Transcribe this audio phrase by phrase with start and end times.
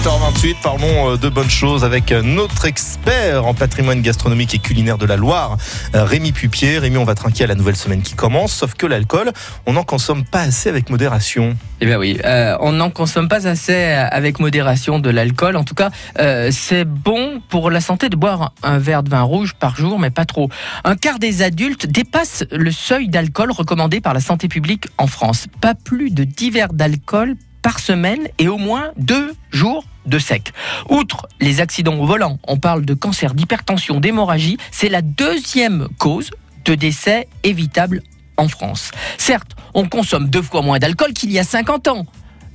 [0.00, 5.04] 7h28, parlons euh, de bonnes choses avec notre expert en patrimoine gastronomique et culinaire de
[5.04, 5.58] la Loire,
[5.94, 6.78] euh, Rémi Pupier.
[6.78, 9.30] Rémi, on va trinquer à la nouvelle semaine qui commence, sauf que l'alcool,
[9.66, 11.54] on n'en consomme pas assez avec modération.
[11.82, 15.56] Eh bien oui, euh, on n'en consomme pas assez avec modération de l'alcool.
[15.56, 19.20] En tout cas, euh, c'est bon pour la santé de boire un verre de vin
[19.20, 20.48] rouge par jour, mais pas trop.
[20.84, 25.46] Un quart des adultes dépasse le seuil d'alcool recommandé par la santé publique en France.
[25.60, 30.52] Pas plus de 10 verres d'alcool par semaine et au moins deux jours de sec.
[30.88, 34.56] Outre les accidents au volant, on parle de cancer, d'hypertension, d'hémorragie.
[34.70, 36.30] C'est la deuxième cause
[36.64, 38.02] de décès évitable
[38.36, 38.90] en France.
[39.18, 42.06] Certes, on consomme deux fois moins d'alcool qu'il y a 50 ans.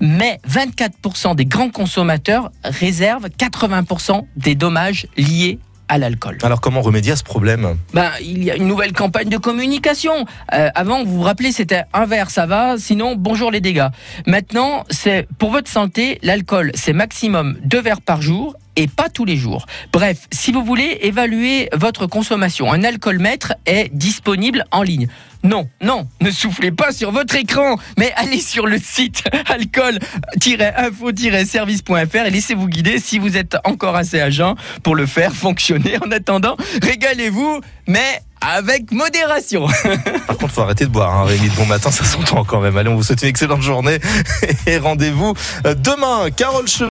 [0.01, 6.37] Mais 24% des grands consommateurs réservent 80% des dommages liés à l'alcool.
[6.43, 7.77] Alors comment remédier à ce problème?
[7.93, 10.25] Ben, Il y a une nouvelle campagne de communication.
[10.53, 13.87] Euh, avant, vous vous rappelez, c'était un verre, ça va, sinon bonjour les dégâts.
[14.25, 19.25] Maintenant, c'est pour votre santé, l'alcool, c'est maximum deux verres par jour et pas tous
[19.25, 19.65] les jours.
[19.93, 25.07] Bref, si vous voulez évaluer votre consommation, un alcoolmètre est disponible en ligne.
[25.45, 32.31] Non, non, ne soufflez pas sur votre écran, mais allez sur le site alcool-info-service.fr et
[32.31, 35.99] laissez-vous guider si vous êtes encore assez jeun pour le faire fonctionner.
[36.03, 39.67] En attendant, régalez-vous, mais avec modération.
[40.27, 41.49] Par contre, faut arrêter de boire, hein, Rémi.
[41.49, 42.77] De bon matin, ça s'entend quand même.
[42.77, 43.99] Allez, on vous souhaite une excellente journée
[44.67, 46.29] et rendez-vous demain.
[46.35, 46.67] Carole